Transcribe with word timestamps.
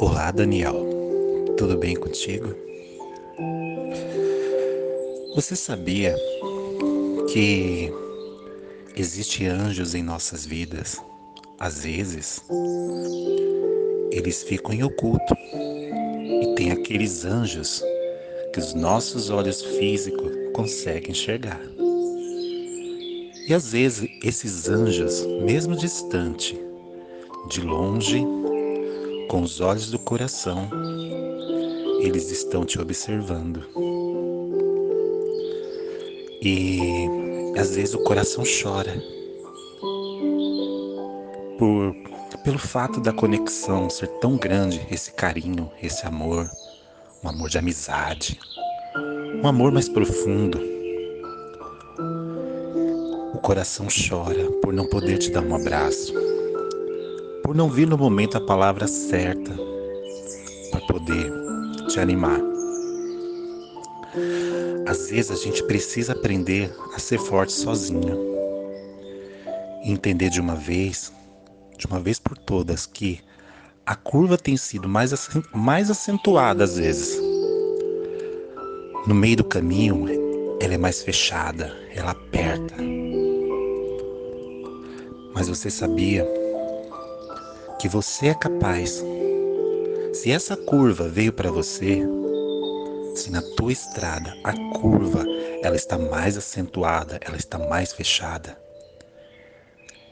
Olá, 0.00 0.30
Daniel. 0.30 0.86
Tudo 1.58 1.76
bem 1.76 1.94
contigo? 1.94 2.54
Você 5.34 5.54
sabia 5.54 6.16
que 7.30 7.92
existe 8.96 9.44
anjos 9.44 9.94
em 9.94 10.02
nossas 10.02 10.46
vidas? 10.46 10.96
Às 11.58 11.84
vezes, 11.84 12.42
eles 14.10 14.42
ficam 14.42 14.72
em 14.72 14.82
oculto. 14.82 15.34
E 15.44 16.54
tem 16.56 16.72
aqueles 16.72 17.26
anjos 17.26 17.84
que 18.54 18.58
os 18.58 18.72
nossos 18.72 19.28
olhos 19.28 19.60
físicos 19.60 20.32
conseguem 20.54 21.10
enxergar. 21.10 21.60
E 23.46 23.52
às 23.52 23.72
vezes 23.72 24.08
esses 24.24 24.66
anjos, 24.66 25.26
mesmo 25.42 25.76
distante, 25.76 26.58
de 27.50 27.60
longe, 27.60 28.24
com 29.30 29.42
os 29.42 29.60
olhos 29.60 29.92
do 29.92 29.98
coração, 30.00 30.68
eles 32.00 32.32
estão 32.32 32.64
te 32.64 32.80
observando. 32.80 33.64
E 36.42 37.06
às 37.56 37.76
vezes 37.76 37.94
o 37.94 38.02
coração 38.02 38.42
chora 38.42 38.92
por 41.56 41.94
pelo 42.42 42.58
fato 42.58 42.98
da 43.00 43.12
conexão 43.12 43.88
ser 43.88 44.08
tão 44.18 44.36
grande, 44.36 44.84
esse 44.90 45.12
carinho, 45.12 45.70
esse 45.80 46.04
amor, 46.04 46.50
um 47.22 47.28
amor 47.28 47.48
de 47.48 47.58
amizade, 47.58 48.36
um 49.44 49.46
amor 49.46 49.70
mais 49.70 49.88
profundo. 49.88 50.60
O 53.32 53.38
coração 53.38 53.86
chora 53.86 54.50
por 54.60 54.72
não 54.72 54.88
poder 54.88 55.18
te 55.18 55.30
dar 55.30 55.42
um 55.42 55.54
abraço, 55.54 56.29
por 57.42 57.54
não 57.54 57.68
vir 57.68 57.86
no 57.86 57.96
momento 57.96 58.36
a 58.36 58.40
palavra 58.40 58.86
certa 58.86 59.52
para 60.70 60.80
poder 60.86 61.32
te 61.88 61.98
animar. 61.98 62.40
Às 64.86 65.10
vezes 65.10 65.30
a 65.30 65.36
gente 65.36 65.62
precisa 65.64 66.12
aprender 66.12 66.72
a 66.94 66.98
ser 66.98 67.18
forte 67.18 67.52
sozinho. 67.52 68.18
E 69.84 69.90
entender 69.90 70.30
de 70.30 70.40
uma 70.40 70.54
vez, 70.54 71.12
de 71.78 71.86
uma 71.86 72.00
vez 72.00 72.18
por 72.18 72.36
todas, 72.36 72.86
que 72.86 73.20
a 73.86 73.94
curva 73.94 74.36
tem 74.36 74.56
sido 74.56 74.88
mais, 74.88 75.12
mais 75.54 75.90
acentuada 75.90 76.64
às 76.64 76.76
vezes. 76.76 77.18
No 79.06 79.14
meio 79.14 79.38
do 79.38 79.44
caminho, 79.44 80.06
ela 80.60 80.74
é 80.74 80.78
mais 80.78 81.02
fechada, 81.02 81.74
ela 81.94 82.10
aperta. 82.10 82.74
Mas 85.32 85.48
você 85.48 85.70
sabia 85.70 86.39
que 87.80 87.88
você 87.88 88.26
é 88.26 88.34
capaz. 88.34 89.02
Se 90.12 90.30
essa 90.30 90.54
curva 90.54 91.08
veio 91.08 91.32
para 91.32 91.50
você, 91.50 92.02
se 93.14 93.30
na 93.30 93.40
tua 93.56 93.72
estrada 93.72 94.36
a 94.44 94.52
curva 94.78 95.24
ela 95.62 95.76
está 95.76 95.96
mais 95.96 96.36
acentuada, 96.36 97.18
ela 97.22 97.38
está 97.38 97.58
mais 97.58 97.94
fechada, 97.94 98.60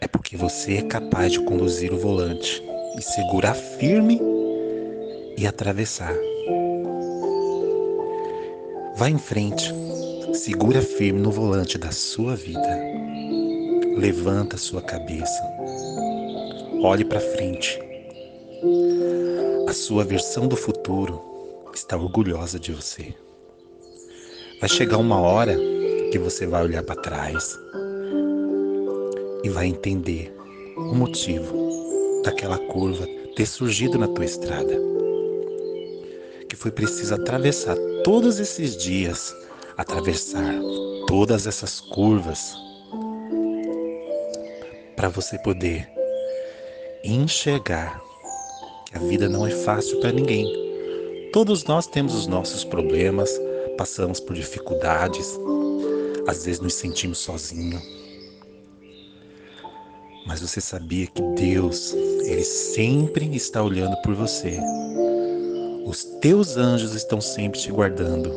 é 0.00 0.08
porque 0.08 0.38
você 0.38 0.78
é 0.78 0.82
capaz 0.82 1.32
de 1.32 1.44
conduzir 1.44 1.92
o 1.92 1.98
volante 1.98 2.62
e 2.98 3.02
segurar 3.02 3.54
firme 3.54 4.18
e 5.36 5.46
atravessar. 5.46 6.14
Vá 8.96 9.10
em 9.10 9.18
frente, 9.18 9.70
segura 10.32 10.80
firme 10.80 11.20
no 11.20 11.30
volante 11.30 11.76
da 11.76 11.92
sua 11.92 12.34
vida. 12.34 12.80
Levanta 13.98 14.56
sua 14.56 14.80
cabeça. 14.80 15.42
Olhe 16.82 17.04
para 17.04 17.20
frente. 17.20 17.78
A 19.68 19.72
sua 19.74 20.02
versão 20.02 20.48
do 20.48 20.56
futuro 20.56 21.20
está 21.74 21.94
orgulhosa 21.94 22.58
de 22.58 22.72
você. 22.72 23.14
Vai 24.60 24.68
chegar 24.68 24.96
uma 24.96 25.20
hora 25.20 25.54
que 26.10 26.18
você 26.18 26.46
vai 26.46 26.64
olhar 26.64 26.82
para 26.82 27.00
trás 27.02 27.54
e 29.44 29.50
vai 29.50 29.66
entender 29.66 30.34
o 30.74 30.94
motivo 30.94 32.22
daquela 32.24 32.56
curva 32.56 33.06
ter 33.36 33.44
surgido 33.44 33.98
na 33.98 34.08
tua 34.08 34.24
estrada. 34.24 34.74
Que 36.48 36.56
foi 36.56 36.70
preciso 36.70 37.14
atravessar 37.14 37.76
todos 38.02 38.40
esses 38.40 38.74
dias, 38.74 39.36
atravessar 39.76 40.54
todas 41.06 41.46
essas 41.46 41.78
curvas 41.78 42.54
para 44.96 45.10
você 45.10 45.38
poder 45.40 45.99
enxergar 47.04 48.00
que 48.86 48.96
a 48.96 49.00
vida 49.00 49.28
não 49.28 49.46
é 49.46 49.50
fácil 49.50 50.00
para 50.00 50.12
ninguém. 50.12 50.46
Todos 51.32 51.64
nós 51.64 51.86
temos 51.86 52.14
os 52.14 52.26
nossos 52.26 52.64
problemas, 52.64 53.30
passamos 53.78 54.20
por 54.20 54.34
dificuldades, 54.34 55.38
às 56.26 56.44
vezes 56.44 56.60
nos 56.60 56.74
sentimos 56.74 57.18
sozinhos. 57.18 57.82
Mas 60.26 60.40
você 60.40 60.60
sabia 60.60 61.06
que 61.06 61.22
Deus, 61.34 61.92
Ele 61.92 62.44
sempre 62.44 63.34
está 63.34 63.62
olhando 63.62 63.96
por 64.02 64.14
você. 64.14 64.60
Os 65.84 66.04
teus 66.20 66.56
anjos 66.56 66.94
estão 66.94 67.20
sempre 67.20 67.58
te 67.58 67.72
guardando. 67.72 68.30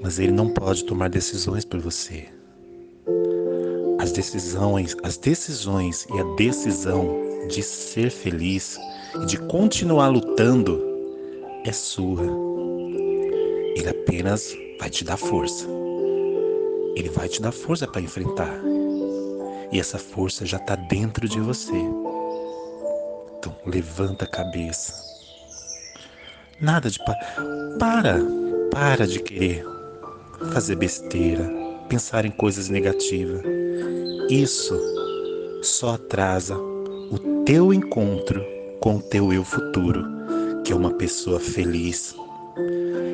Mas 0.00 0.18
Ele 0.18 0.32
não 0.32 0.48
pode 0.48 0.84
tomar 0.84 1.08
decisões 1.08 1.64
por 1.64 1.80
você. 1.80 2.35
As 4.06 4.12
decisões, 4.12 4.96
as 5.02 5.16
decisões 5.16 6.06
e 6.14 6.20
a 6.20 6.22
decisão 6.36 7.08
de 7.48 7.60
ser 7.60 8.08
feliz 8.08 8.78
e 9.20 9.26
de 9.26 9.36
continuar 9.36 10.06
lutando 10.10 10.80
é 11.64 11.72
sua. 11.72 12.22
Ele 13.74 13.88
apenas 13.88 14.54
vai 14.78 14.88
te 14.90 15.02
dar 15.02 15.16
força. 15.16 15.66
Ele 16.94 17.08
vai 17.08 17.28
te 17.28 17.42
dar 17.42 17.50
força 17.50 17.84
para 17.84 18.00
enfrentar. 18.00 18.54
E 19.72 19.80
essa 19.80 19.98
força 19.98 20.46
já 20.46 20.58
está 20.58 20.76
dentro 20.76 21.28
de 21.28 21.40
você. 21.40 21.74
Então 23.38 23.56
levanta 23.66 24.24
a 24.24 24.28
cabeça. 24.28 24.94
Nada 26.60 26.88
de 26.88 27.00
pa 27.00 27.12
para, 27.76 28.20
para 28.70 29.04
de 29.04 29.18
querer 29.18 29.66
fazer 30.52 30.76
besteira, 30.76 31.65
pensar 31.86 32.24
em 32.24 32.30
coisas 32.30 32.68
negativas. 32.68 33.42
Isso 34.28 34.78
só 35.62 35.94
atrasa 35.94 36.56
o 36.56 37.44
teu 37.44 37.72
encontro 37.72 38.44
com 38.80 38.96
o 38.96 39.02
teu 39.02 39.32
eu 39.32 39.44
futuro, 39.44 40.04
que 40.64 40.72
é 40.72 40.76
uma 40.76 40.92
pessoa 40.92 41.38
feliz, 41.38 42.14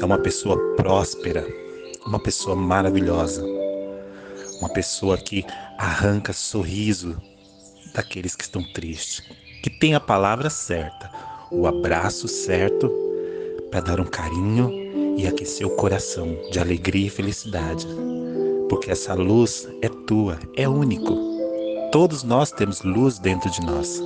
é 0.00 0.04
uma 0.04 0.18
pessoa 0.18 0.58
próspera, 0.76 1.46
uma 2.06 2.18
pessoa 2.18 2.56
maravilhosa, 2.56 3.44
uma 4.60 4.68
pessoa 4.68 5.16
que 5.16 5.44
arranca 5.78 6.32
sorriso 6.32 7.16
daqueles 7.94 8.34
que 8.34 8.42
estão 8.42 8.62
tristes, 8.72 9.22
que 9.62 9.70
tem 9.70 9.94
a 9.94 10.00
palavra 10.00 10.50
certa, 10.50 11.10
o 11.50 11.66
abraço 11.66 12.26
certo 12.26 12.90
para 13.70 13.80
dar 13.80 14.00
um 14.00 14.04
carinho 14.04 14.70
e 15.16 15.26
aquecer 15.26 15.66
o 15.66 15.76
coração 15.76 16.36
de 16.50 16.58
alegria 16.58 17.06
e 17.06 17.10
felicidade 17.10 17.86
porque 18.68 18.90
essa 18.90 19.14
luz 19.14 19.68
é 19.82 19.88
tua, 19.88 20.38
é 20.56 20.68
único. 20.68 21.16
Todos 21.92 22.22
nós 22.22 22.50
temos 22.50 22.82
luz 22.82 23.18
dentro 23.18 23.50
de 23.50 23.60
nós. 23.64 24.02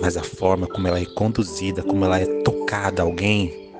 Mas 0.00 0.16
a 0.16 0.22
forma 0.22 0.66
como 0.66 0.88
ela 0.88 0.98
é 0.98 1.04
conduzida, 1.04 1.82
como 1.82 2.04
ela 2.04 2.18
é 2.18 2.26
tocada 2.42 3.02
a 3.02 3.04
alguém, 3.04 3.70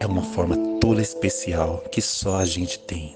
é 0.00 0.06
uma 0.06 0.22
forma 0.22 0.56
toda 0.80 1.00
especial 1.00 1.82
que 1.90 2.00
só 2.00 2.36
a 2.36 2.44
gente 2.44 2.78
tem. 2.80 3.14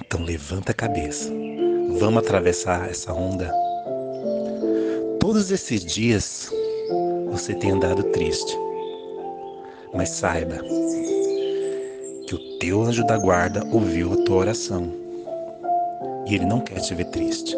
Então 0.00 0.22
levanta 0.22 0.72
a 0.72 0.74
cabeça. 0.74 1.32
Vamos 1.98 2.18
atravessar 2.18 2.88
essa 2.88 3.12
onda. 3.12 3.52
Todos 5.20 5.50
esses 5.50 5.84
dias 5.84 6.50
você 7.30 7.54
tem 7.54 7.72
andado 7.72 8.02
triste. 8.04 8.56
Mas 9.94 10.10
saiba, 10.10 10.60
que 12.26 12.34
o 12.34 12.58
teu 12.58 12.82
anjo 12.82 13.06
da 13.06 13.16
guarda 13.16 13.64
ouviu 13.70 14.12
a 14.12 14.24
tua 14.24 14.36
oração. 14.38 14.92
E 16.26 16.34
ele 16.34 16.44
não 16.44 16.60
quer 16.60 16.80
te 16.80 16.94
ver 16.94 17.06
triste. 17.06 17.56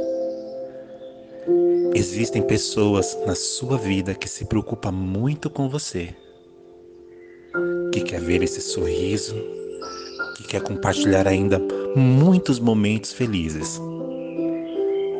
Existem 1.94 2.42
pessoas 2.42 3.16
na 3.26 3.34
sua 3.34 3.78
vida 3.78 4.14
que 4.14 4.28
se 4.28 4.44
preocupam 4.44 4.92
muito 4.92 5.48
com 5.48 5.68
você, 5.68 6.14
que 7.92 8.02
quer 8.02 8.20
ver 8.20 8.42
esse 8.42 8.60
sorriso, 8.60 9.34
que 10.36 10.44
quer 10.44 10.60
compartilhar 10.60 11.26
ainda 11.26 11.58
muitos 11.96 12.60
momentos 12.60 13.12
felizes, 13.12 13.80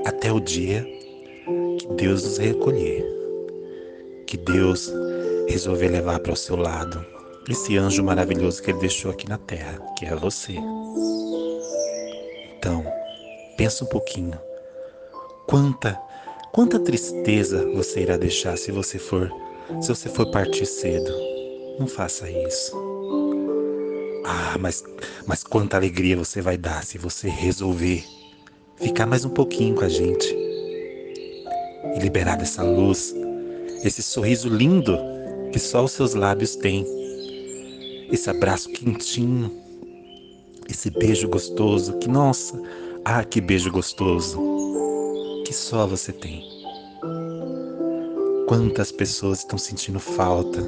até 0.04 0.30
o 0.30 0.38
dia 0.38 0.86
que 1.78 1.86
Deus 1.94 2.22
nos 2.22 2.36
recolher, 2.36 3.04
que 4.26 4.36
Deus 4.36 4.92
resolver 5.48 5.88
levar 5.88 6.20
para 6.20 6.34
o 6.34 6.36
seu 6.36 6.54
lado 6.54 7.17
esse 7.48 7.76
anjo 7.76 8.02
maravilhoso 8.04 8.62
que 8.62 8.70
ele 8.70 8.80
deixou 8.80 9.10
aqui 9.10 9.28
na 9.28 9.38
terra, 9.38 9.78
que 9.98 10.06
é 10.06 10.14
você. 10.14 10.54
Então, 12.58 12.84
pensa 13.56 13.84
um 13.84 13.88
pouquinho. 13.88 14.38
Quanta 15.46 15.98
Quanta 16.52 16.78
tristeza 16.78 17.64
você 17.74 18.00
irá 18.00 18.16
deixar 18.16 18.56
se 18.56 18.72
você 18.72 18.98
for 18.98 19.30
se 19.80 19.88
você 19.88 20.08
for 20.08 20.30
partir 20.30 20.66
cedo? 20.66 21.12
Não 21.78 21.86
faça 21.86 22.28
isso. 22.28 22.72
Ah, 24.24 24.56
mas 24.58 24.82
mas 25.26 25.44
quanta 25.44 25.76
alegria 25.76 26.16
você 26.16 26.40
vai 26.40 26.56
dar 26.56 26.82
se 26.84 26.98
você 26.98 27.28
resolver 27.28 28.02
ficar 28.76 29.06
mais 29.06 29.24
um 29.24 29.30
pouquinho 29.30 29.74
com 29.74 29.84
a 29.84 29.88
gente 29.88 30.26
e 31.94 31.98
liberar 32.00 32.36
dessa 32.36 32.62
luz, 32.62 33.14
esse 33.84 34.02
sorriso 34.02 34.48
lindo 34.48 34.98
que 35.52 35.58
só 35.58 35.84
os 35.84 35.92
seus 35.92 36.14
lábios 36.14 36.56
têm, 36.56 36.84
esse 38.10 38.30
abraço 38.30 38.70
quentinho, 38.70 39.52
esse 40.68 40.90
beijo 40.90 41.28
gostoso 41.28 41.98
que 41.98 42.08
nossa, 42.08 42.60
ah, 43.04 43.22
que 43.22 43.40
beijo 43.40 43.70
gostoso 43.70 44.38
que 45.44 45.52
só 45.52 45.86
você 45.86 46.12
tem. 46.12 46.42
Quantas 48.46 48.90
pessoas 48.90 49.40
estão 49.40 49.58
sentindo 49.58 50.00
falta 50.00 50.62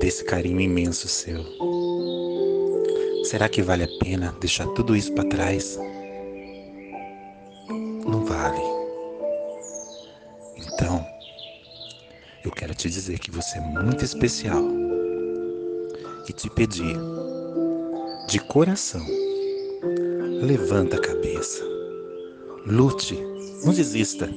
desse 0.00 0.24
carinho 0.24 0.60
imenso 0.60 1.06
seu? 1.06 1.44
Será 3.24 3.48
que 3.48 3.62
vale 3.62 3.84
a 3.84 3.98
pena 4.00 4.34
deixar 4.40 4.66
tudo 4.68 4.96
isso 4.96 5.12
para 5.14 5.28
trás? 5.28 5.78
Não 8.04 8.24
vale. 8.24 8.60
Então, 10.56 11.04
eu 12.44 12.50
quero 12.50 12.74
te 12.74 12.90
dizer 12.90 13.18
que 13.20 13.30
você 13.30 13.58
é 13.58 13.60
muito 13.60 14.04
especial 14.04 14.87
e 16.28 16.32
te 16.32 16.50
pedir 16.50 16.96
de 18.28 18.38
coração, 18.40 19.06
levanta 20.42 20.96
a 20.96 21.00
cabeça, 21.00 21.64
lute 22.66 23.28
não 23.64 23.72
desista. 23.72 24.28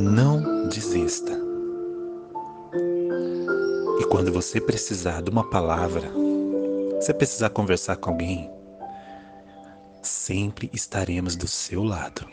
Não 0.00 0.68
desista. 0.68 1.32
E 4.00 4.04
quando 4.04 4.32
você 4.32 4.60
precisar 4.60 5.22
de 5.22 5.30
uma 5.30 5.48
palavra, 5.48 6.10
você 6.94 7.12
precisar 7.12 7.50
conversar 7.50 7.96
com 7.96 8.10
alguém, 8.10 8.50
sempre 10.02 10.70
estaremos 10.72 11.36
do 11.36 11.46
seu 11.46 11.84
lado. 11.84 12.26